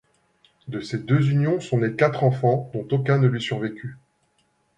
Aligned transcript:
De 0.67 0.79
ses 0.79 0.97
deux 0.97 1.29
unions 1.29 1.59
sont 1.59 1.77
nés 1.77 1.95
quatre 1.95 2.23
enfants 2.23 2.71
dont 2.73 2.87
aucun 2.89 3.19
ne 3.19 3.27
lui 3.27 3.39
survécut. 3.39 3.99